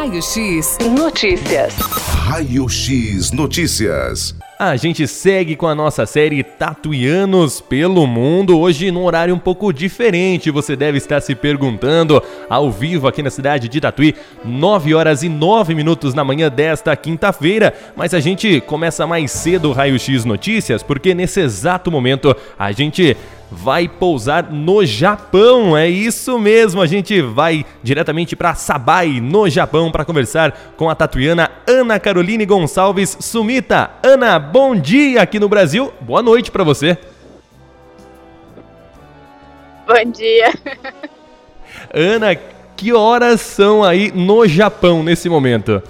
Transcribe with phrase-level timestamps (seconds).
[0.00, 1.74] Raio X Notícias.
[1.74, 4.34] Raio X Notícias.
[4.58, 9.70] A gente segue com a nossa série Tatuianos pelo Mundo, hoje num horário um pouco
[9.70, 10.50] diferente.
[10.50, 15.28] Você deve estar se perguntando, ao vivo aqui na cidade de Tatuí, 9 horas e
[15.28, 17.74] 9 minutos na manhã desta quinta-feira.
[17.94, 22.72] Mas a gente começa mais cedo o Raio X Notícias, porque nesse exato momento a
[22.72, 23.14] gente
[23.50, 25.76] vai pousar no Japão.
[25.76, 30.94] É isso mesmo, a gente vai diretamente para Sabai, no Japão, para conversar com a
[30.94, 33.90] tatuiana Ana Caroline Gonçalves Sumita.
[34.02, 35.92] Ana, bom dia aqui no Brasil.
[36.00, 36.96] Boa noite para você.
[39.86, 40.54] Bom dia.
[41.92, 42.36] Ana,
[42.76, 45.82] que horas são aí no Japão nesse momento?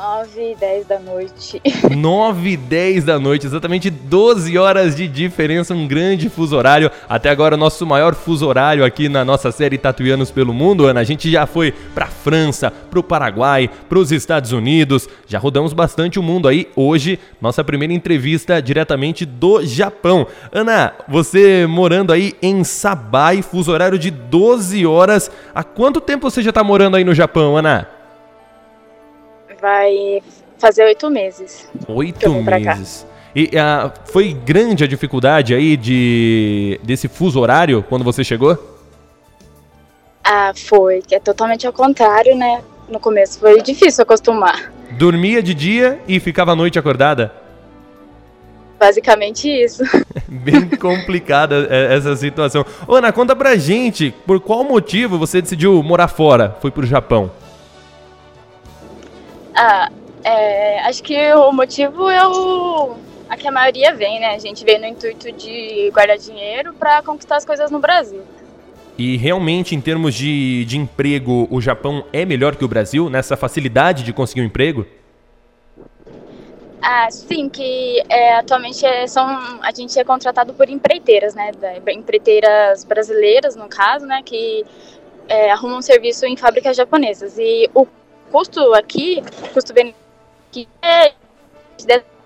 [0.00, 1.62] 9 e 10 da noite.
[1.94, 6.90] 9 e 10 da noite, exatamente 12 horas de diferença, um grande fuso horário.
[7.06, 11.00] Até agora, nosso maior fuso horário aqui na nossa série Tatuianos pelo Mundo, Ana.
[11.00, 16.22] A gente já foi pra França, pro Paraguai, pros Estados Unidos, já rodamos bastante o
[16.22, 16.66] mundo aí.
[16.74, 20.26] Hoje, nossa primeira entrevista diretamente do Japão.
[20.50, 25.30] Ana, você morando aí em Sabai, fuso horário de 12 horas.
[25.54, 27.99] Há quanto tempo você já tá morando aí no Japão, Ana?
[29.60, 30.22] Vai
[30.58, 31.68] fazer oito meses.
[31.88, 33.06] Oito meses.
[33.34, 38.58] E uh, foi grande a dificuldade aí de desse fuso horário quando você chegou?
[40.24, 42.62] Ah, foi, que é totalmente ao contrário, né?
[42.88, 44.72] No começo foi difícil acostumar.
[44.92, 47.32] Dormia de dia e ficava à noite acordada?
[48.78, 49.82] Basicamente isso.
[50.26, 52.64] Bem complicada é, essa situação.
[52.88, 57.30] Ana, conta pra gente, por qual motivo você decidiu morar fora, foi pro Japão?
[59.62, 59.92] Ah,
[60.24, 62.96] é, acho que o motivo é o
[63.28, 64.34] a que a maioria vem, né?
[64.34, 68.22] A gente vem no intuito de guardar dinheiro para conquistar as coisas no Brasil.
[68.96, 73.36] E realmente, em termos de, de emprego, o Japão é melhor que o Brasil nessa
[73.36, 74.86] facilidade de conseguir um emprego?
[76.80, 79.28] Ah, sim, que é, atualmente é, são,
[79.62, 81.50] a gente é contratado por empreiteiras, né?
[81.86, 84.22] Empreiteiras brasileiras, no caso, né?
[84.24, 84.64] Que
[85.28, 87.36] é, arrumam serviço em fábricas japonesas.
[87.38, 87.86] E o
[88.30, 91.12] custo aqui, custo aqui é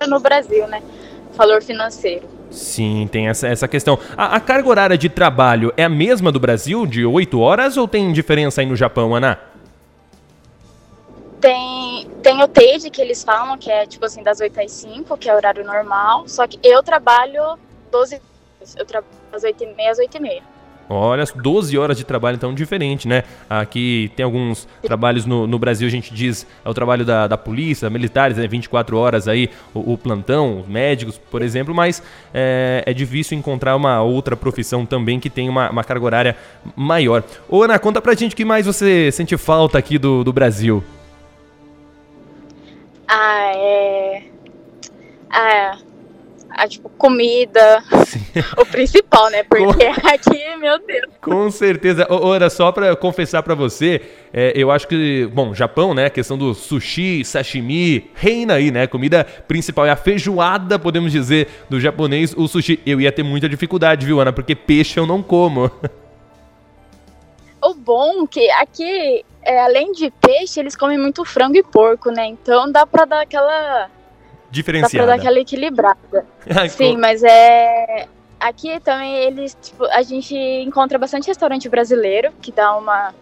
[0.06, 0.82] no Brasil, né?
[1.32, 2.28] Valor financeiro.
[2.50, 3.98] Sim, tem essa, essa questão.
[4.16, 7.88] A, a, carga horária de trabalho é a mesma do Brasil, de 8 horas, ou
[7.88, 9.41] tem diferença aí no Japão, Ana?
[11.41, 15.16] Tem, tem o TED que eles falam, que é tipo assim, das 8 às 5,
[15.19, 16.28] que é horário normal.
[16.28, 17.59] Só que eu trabalho
[17.91, 18.21] 12
[18.76, 20.53] Eu trabalho das 8 h 30 às 8 h 30
[20.89, 23.25] Olha, 12 horas de trabalho, então diferente, né?
[23.49, 27.39] Aqui tem alguns trabalhos no, no Brasil, a gente diz, é o trabalho da, da
[27.39, 28.47] polícia, militares, né?
[28.47, 32.03] 24 horas aí, o, o plantão, os médicos, por exemplo, mas
[32.33, 36.37] é, é, difícil encontrar uma outra profissão também que tem uma, uma carga horária
[36.77, 37.22] maior.
[37.49, 40.84] Ô Ana, conta pra gente o que mais você sente falta aqui do, do Brasil.
[43.09, 44.22] Ah, é.
[45.31, 45.78] Ah,
[46.56, 48.20] a tipo, comida, Sim.
[48.56, 49.42] o principal, né?
[49.42, 50.06] Porque Com...
[50.09, 51.12] aqui, meu Deus.
[51.20, 52.06] Com certeza.
[52.09, 54.00] Ora, só para confessar para você,
[54.32, 56.06] é, eu acho que, bom, Japão, né?
[56.06, 58.87] A questão do sushi, sashimi, reina aí, né?
[58.87, 62.81] Comida principal é a feijoada, podemos dizer, do japonês, o sushi.
[62.86, 64.32] Eu ia ter muita dificuldade, viu, Ana?
[64.32, 65.71] Porque peixe eu não como.
[67.62, 72.26] O bom que aqui, é, além de peixe, eles comem muito frango e porco, né?
[72.26, 73.88] Então dá pra dar aquela
[74.54, 74.98] diferenciada.
[74.98, 76.26] Dá pra dar aquela equilibrada.
[76.70, 78.06] Sim, mas é.
[78.41, 83.15] Aqui também eles, tipo, a gente encontra bastante restaurante brasileiro que dá uma,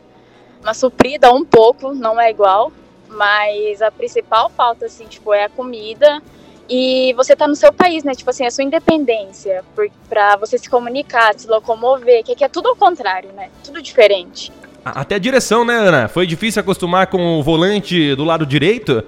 [0.61, 2.73] uma suprida um pouco, não é igual,
[3.09, 6.21] mas a principal falta, assim, tipo, é a comida
[6.69, 8.15] e você tá no seu país, né?
[8.15, 9.63] Tipo assim, a sua independência,
[10.09, 13.51] para você se comunicar, se locomover, que aqui é tudo ao contrário, né?
[13.63, 14.53] Tudo diferente.
[14.85, 16.09] Até a direção, né, Ana?
[16.09, 19.05] Foi difícil acostumar com o volante do lado direito?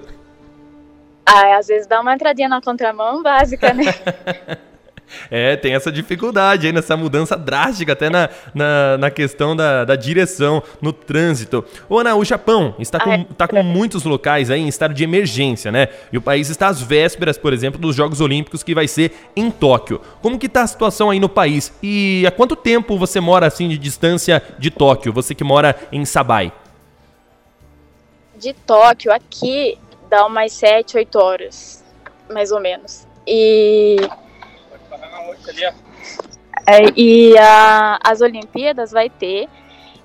[1.25, 3.85] Ah, às vezes dá uma entradinha na contramão básica, né?
[5.29, 9.95] É, tem essa dificuldade aí nessa mudança drástica, até na, na, na questão da, da
[9.95, 11.63] direção no trânsito.
[11.89, 15.71] Ô, Ana, o Japão está com, tá com muitos locais aí em estado de emergência,
[15.71, 15.89] né?
[16.11, 19.49] E o país está às vésperas, por exemplo, dos Jogos Olímpicos que vai ser em
[19.49, 20.01] Tóquio.
[20.21, 21.73] Como que tá a situação aí no país?
[21.81, 25.13] E há quanto tempo você mora assim de distância de Tóquio?
[25.13, 26.51] Você que mora em Sabai?
[28.37, 29.77] De Tóquio, aqui
[30.09, 31.83] dá umas 7, 8 horas,
[32.29, 33.07] mais ou menos.
[33.27, 33.97] E.
[36.67, 39.47] É, e a, as Olimpíadas vai ter.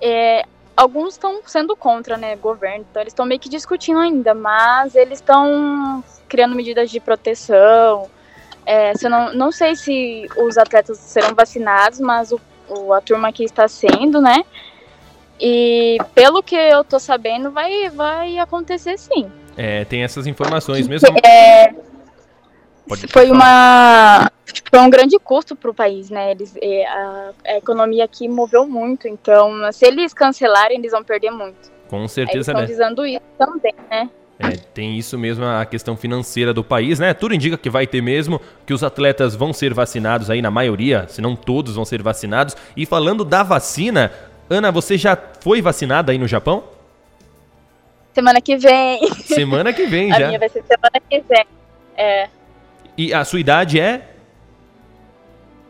[0.00, 0.44] É,
[0.76, 5.18] alguns estão sendo contra, né, governo, então eles estão meio que discutindo ainda, mas eles
[5.18, 8.08] estão criando medidas de proteção.
[8.64, 13.44] É, não, não sei se os atletas serão vacinados, mas o, o, a turma aqui
[13.44, 14.44] está sendo, né?
[15.40, 19.30] E pelo que eu tô sabendo, vai, vai acontecer sim.
[19.62, 21.06] É, tem essas informações mesmo.
[21.22, 21.74] É,
[23.10, 24.30] foi uma
[24.70, 26.30] foi um grande custo para o país, né?
[26.30, 31.30] Eles, é, a, a, economia aqui moveu muito, então se eles cancelarem, eles vão perder
[31.30, 31.70] muito.
[31.88, 32.94] Com certeza, Aí eles estão né?
[32.94, 34.08] visando isso também, né?
[34.38, 37.12] É, tem isso mesmo, a questão financeira do país, né?
[37.12, 41.04] Tudo indica que vai ter mesmo, que os atletas vão ser vacinados aí na maioria,
[41.06, 42.56] se não todos vão ser vacinados.
[42.74, 44.10] E falando da vacina,
[44.48, 46.79] Ana, você já foi vacinada aí no Japão?
[48.14, 49.14] Semana que vem.
[49.14, 50.24] Semana que vem já.
[50.24, 51.46] A minha vai ser semana que vem.
[51.96, 52.28] É.
[52.96, 54.10] E a sua idade é?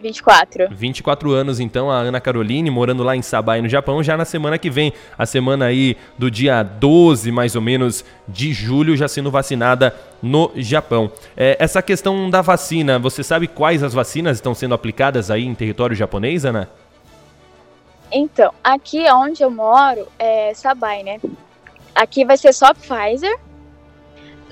[0.01, 0.69] 24.
[0.71, 4.57] 24 anos, então, a Ana Caroline, morando lá em Sabai, no Japão, já na semana
[4.57, 9.31] que vem, a semana aí do dia 12, mais ou menos, de julho, já sendo
[9.31, 11.13] vacinada no Japão.
[11.37, 15.55] É, essa questão da vacina, você sabe quais as vacinas estão sendo aplicadas aí em
[15.55, 16.71] território japonês, Ana?
[18.11, 21.21] Então, aqui onde eu moro é Sabai, né?
[21.95, 23.39] Aqui vai ser só Pfizer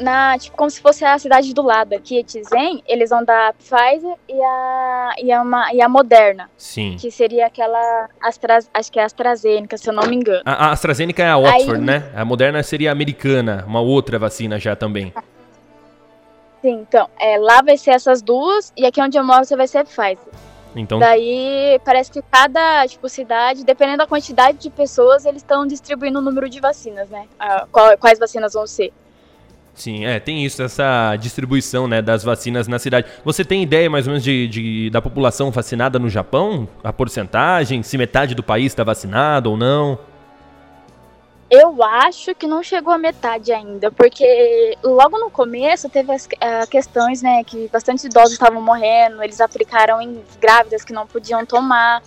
[0.00, 3.52] na, tipo, como se fosse a cidade do lado aqui, Etizen, eles vão dar a
[3.52, 6.48] Pfizer e a, e a, uma, e a Moderna.
[6.56, 6.96] Sim.
[6.98, 10.42] Que seria aquela, Astra, acho que é a AstraZeneca, se eu não me engano.
[10.44, 12.10] A, a AstraZeneca é a Oxford, Aí, né?
[12.14, 15.12] A Moderna seria a americana, uma outra vacina já também.
[16.62, 19.66] Sim, então, é, lá vai ser essas duas e aqui onde eu moro você vai
[19.66, 20.18] ser Pfizer.
[20.80, 20.98] Então...
[20.98, 26.22] Daí parece que cada tipo, cidade, dependendo da quantidade de pessoas, eles estão distribuindo o
[26.22, 27.26] número de vacinas, né?
[27.70, 28.92] Qual, quais vacinas vão ser.
[29.78, 33.06] Sim, é, tem isso, essa distribuição né, das vacinas na cidade.
[33.24, 36.68] Você tem ideia mais ou menos de, de da população vacinada no Japão?
[36.82, 37.84] A porcentagem?
[37.84, 39.98] Se metade do país está vacinado ou não?
[41.50, 46.68] Eu acho que não chegou a metade ainda, porque logo no começo teve as uh,
[46.70, 52.02] questões, né, que bastante idosos estavam morrendo, eles aplicaram em grávidas que não podiam tomar,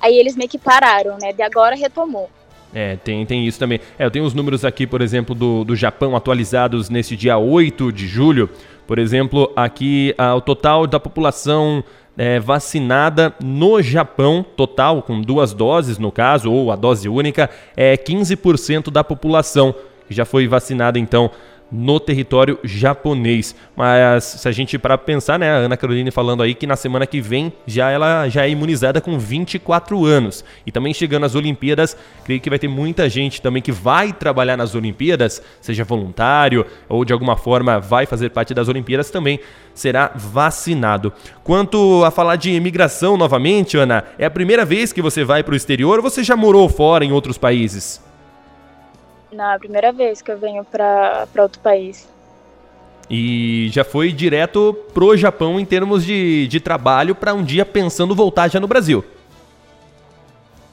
[0.00, 2.30] aí eles meio que pararam, né, de agora retomou.
[2.72, 3.80] É, tem, tem isso também.
[3.98, 7.92] É, eu tenho os números aqui, por exemplo, do, do Japão atualizados nesse dia 8
[7.92, 8.50] de julho.
[8.86, 11.84] Por exemplo, aqui ah, o total da população
[12.16, 17.96] é, vacinada no Japão, total, com duas doses no caso, ou a dose única, é
[17.96, 19.74] 15% da população
[20.06, 21.30] que já foi vacinada então
[21.74, 23.54] no território japonês.
[23.76, 27.04] Mas se a gente para pensar, né, a Ana Caroline falando aí que na semana
[27.04, 30.44] que vem já ela já é imunizada com 24 anos.
[30.64, 34.56] E também chegando às Olimpíadas, creio que vai ter muita gente também que vai trabalhar
[34.56, 39.40] nas Olimpíadas, seja voluntário ou de alguma forma vai fazer parte das Olimpíadas também
[39.74, 41.12] será vacinado.
[41.42, 45.54] Quanto a falar de imigração novamente, Ana, é a primeira vez que você vai para
[45.54, 48.00] o exterior ou você já morou fora em outros países?
[49.32, 52.08] Não, é a primeira vez que eu venho para outro país.
[53.10, 58.14] E já foi direto pro Japão em termos de, de trabalho para um dia pensando
[58.14, 59.04] voltar já no Brasil.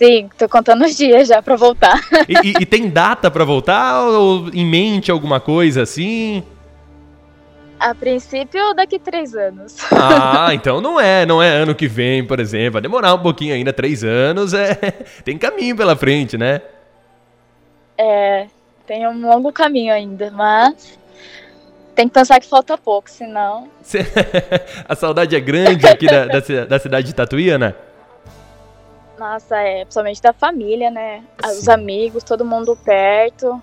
[0.02, 2.02] Sim, tô contando os dias já para voltar.
[2.28, 6.44] E, e, e, tem data para voltar ou em mente alguma coisa assim?
[7.80, 9.78] A princípio, daqui três anos.
[9.92, 12.74] Ah, então não é, não é ano que vem, por exemplo.
[12.74, 14.74] Vai demorar um pouquinho ainda, três anos, é
[15.24, 16.62] tem caminho pela frente, né?
[18.04, 18.48] É,
[18.88, 20.98] tem um longo caminho ainda, mas
[21.94, 23.70] tem que pensar que falta pouco, senão.
[24.90, 27.76] A saudade é grande aqui da, da, da, cidade de Tatuí, Ana?
[29.20, 31.24] Nossa, é, principalmente da família, né?
[31.46, 31.52] Sim.
[31.60, 33.62] Os amigos, todo mundo perto.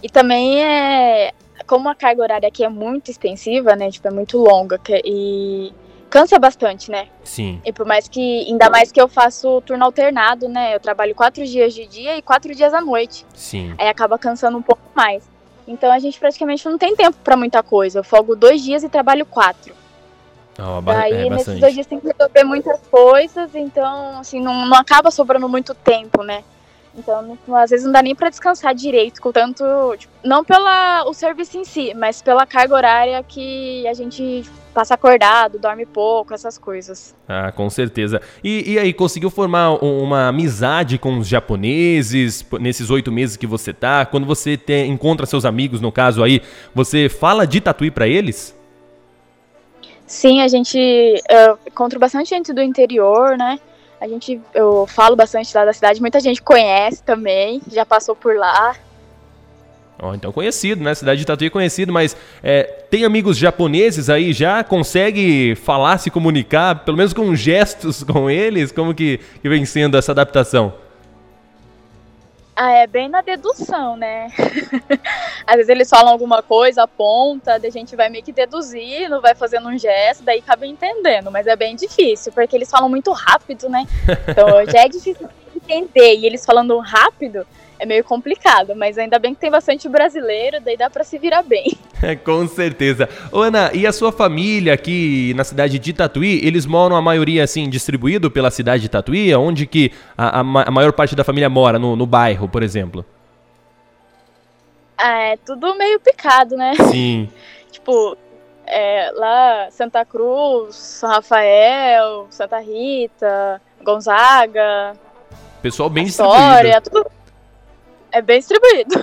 [0.00, 1.32] E também é.
[1.66, 3.90] Como a carga horária aqui é muito extensiva, né?
[3.90, 4.78] Tipo, é muito longa.
[5.04, 5.72] E
[6.10, 7.08] cansa bastante, né?
[7.24, 7.62] Sim.
[7.64, 10.74] E por mais que, ainda mais que eu faço turno alternado, né?
[10.74, 13.24] Eu trabalho quatro dias de dia e quatro dias à noite.
[13.32, 13.74] Sim.
[13.78, 15.22] Aí acaba cansando um pouco mais.
[15.66, 18.00] Então a gente praticamente não tem tempo para muita coisa.
[18.00, 19.74] Eu folgo dois dias e trabalho quatro.
[20.58, 24.76] Oh, Daí é, nesses dois dias tem que resolver muitas coisas, então assim, não, não
[24.76, 26.44] acaba sobrando muito tempo, né?
[26.94, 29.64] Então, não, às vezes não dá nem para descansar direito, com tanto,
[29.96, 34.94] tipo, não pela o serviço em si, mas pela carga horária que a gente passa
[34.94, 37.14] acordado, dorme pouco, essas coisas.
[37.28, 38.20] Ah, com certeza.
[38.42, 43.72] E, e aí, conseguiu formar uma amizade com os japoneses nesses oito meses que você
[43.72, 44.06] tá?
[44.06, 46.42] Quando você te, encontra seus amigos, no caso aí,
[46.74, 48.56] você fala de tatuí para eles?
[50.06, 50.78] Sim, a gente
[51.66, 53.58] encontra bastante gente do interior, né?
[54.00, 58.34] A gente, eu falo bastante lá da cidade, muita gente conhece também, já passou por
[58.34, 58.74] lá.
[60.02, 60.94] Oh, então conhecido, né?
[60.94, 64.64] Cidade de Tatuí é conhecido, mas é, tem amigos japoneses aí já?
[64.64, 68.72] Consegue falar, se comunicar, pelo menos com gestos com eles?
[68.72, 70.72] Como que, que vem sendo essa adaptação?
[72.56, 74.28] Ah, é bem na dedução, né?
[75.46, 79.68] Às vezes eles falam alguma coisa, aponta, a gente vai meio que deduzindo, vai fazendo
[79.68, 83.86] um gesto, daí acaba entendendo, mas é bem difícil, porque eles falam muito rápido, né?
[84.28, 85.26] Então já é difícil
[85.56, 87.46] entender, e eles falando rápido,
[87.80, 91.42] é meio complicado, mas ainda bem que tem bastante brasileiro, daí dá para se virar
[91.42, 91.72] bem.
[92.02, 93.10] É, com certeza.
[93.30, 97.44] Ô, Ana, e a sua família aqui na cidade de Tatuí, eles moram a maioria
[97.44, 99.34] assim distribuído pela cidade de Tatuí?
[99.34, 101.78] Onde que a, a, a maior parte da família mora?
[101.78, 103.04] No, no bairro, por exemplo?
[104.96, 106.72] Ah, é tudo meio picado, né?
[106.90, 107.28] Sim.
[107.70, 108.16] tipo,
[108.66, 114.94] é, lá Santa Cruz, São Rafael, Santa Rita, Gonzaga.
[115.60, 117.10] Pessoal bem História, distribuído.
[117.10, 117.19] Tudo
[118.12, 118.94] é bem distribuído.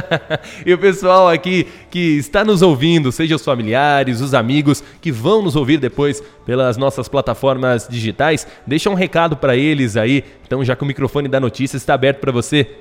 [0.64, 5.42] e o pessoal aqui que está nos ouvindo, seja os familiares, os amigos que vão
[5.42, 10.24] nos ouvir depois pelas nossas plataformas digitais, deixa um recado para eles aí.
[10.46, 12.78] Então, já que o microfone da notícia está aberto para você.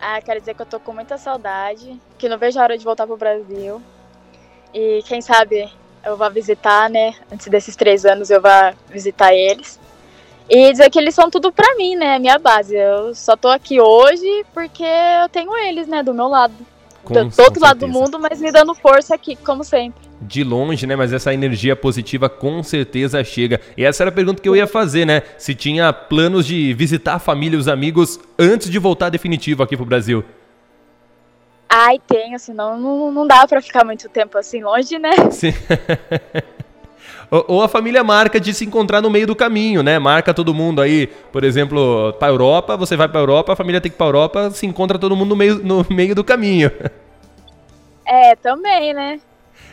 [0.00, 2.84] Ah, quero dizer que eu tô com muita saudade, que não vejo a hora de
[2.84, 3.82] voltar pro Brasil.
[4.72, 5.68] E quem sabe
[6.04, 7.14] eu vá visitar, né?
[7.32, 9.78] Antes desses três anos eu vá visitar eles.
[10.48, 12.18] E dizer que eles são tudo pra mim, né?
[12.18, 12.74] Minha base.
[12.74, 16.02] Eu só tô aqui hoje porque eu tenho eles, né?
[16.02, 16.54] Do meu lado.
[17.04, 20.08] Com, do outro lado do mundo, mas me dando força aqui, como sempre.
[20.20, 20.96] De longe, né?
[20.96, 23.60] Mas essa energia positiva com certeza chega.
[23.76, 25.22] E essa era a pergunta que eu ia fazer, né?
[25.36, 29.76] Se tinha planos de visitar a família e os amigos antes de voltar definitivo aqui
[29.76, 30.24] pro Brasil.
[31.68, 35.12] Ai, tenho, senão não, não dá para ficar muito tempo assim longe, né?
[35.30, 35.52] Sim.
[37.30, 39.98] ou, a família marca de se encontrar no meio do caminho, né?
[39.98, 43.90] Marca todo mundo aí, por exemplo, para Europa, você vai para Europa, a família tem
[43.90, 46.70] que ir para Europa, se encontra todo mundo no meio, no meio do caminho.
[48.06, 49.20] É, também, né?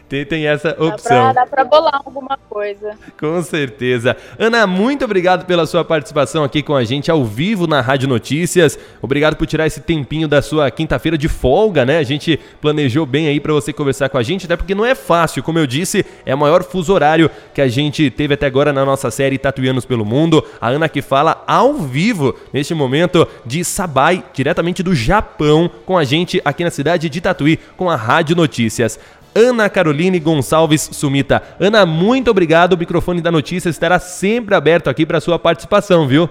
[0.08, 1.34] Tem, tem essa opção.
[1.34, 2.92] Dá pra bolar alguma coisa.
[3.20, 4.16] Com certeza.
[4.38, 8.78] Ana, muito obrigado pela sua participação aqui com a gente ao vivo na Rádio Notícias.
[9.02, 11.98] Obrigado por tirar esse tempinho da sua quinta-feira de folga, né?
[11.98, 14.94] A gente planejou bem aí para você conversar com a gente, até porque não é
[14.94, 15.42] fácil.
[15.42, 18.86] Como eu disse, é o maior fuso horário que a gente teve até agora na
[18.86, 20.46] nossa série Tatuianos pelo Mundo.
[20.62, 26.04] A Ana que fala ao vivo, neste momento, de Sabai, diretamente do Japão, com a
[26.04, 29.00] gente aqui na cidade de Tatuí, com a Rádio Notícias.
[29.36, 31.44] Ana Caroline Gonçalves Sumita.
[31.60, 32.74] Ana, muito obrigado.
[32.74, 36.30] O microfone da notícia estará sempre aberto aqui para sua participação, viu?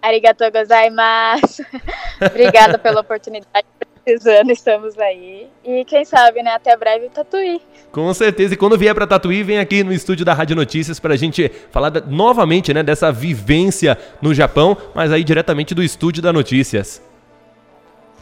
[0.00, 1.62] Arigatou gozaimasu.
[2.20, 3.66] Obrigada pela oportunidade.
[4.04, 5.46] Precisando, estamos aí.
[5.64, 6.50] E quem sabe, né?
[6.50, 7.60] Até breve, Tatuí.
[7.92, 8.54] Com certeza.
[8.54, 11.48] E quando vier para Tatuí, vem aqui no estúdio da Rádio Notícias para a gente
[11.70, 12.82] falar da, novamente, né?
[12.82, 17.00] Dessa vivência no Japão, mas aí diretamente do estúdio da Notícias.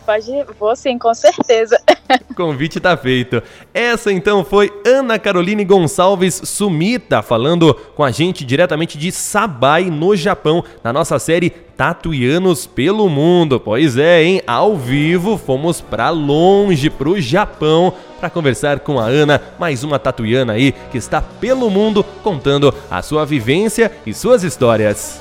[0.04, 1.80] Pode, vou sim, com certeza.
[2.28, 3.40] O convite está feito.
[3.72, 10.16] Essa então foi Ana Caroline Gonçalves Sumita falando com a gente diretamente de Sabai, no
[10.16, 13.60] Japão, na nossa série Tatuianos pelo Mundo.
[13.60, 14.42] Pois é, hein?
[14.46, 20.54] Ao vivo fomos para longe, pro Japão, para conversar com a Ana, mais uma tatuiana
[20.54, 25.20] aí que está pelo mundo contando a sua vivência e suas histórias.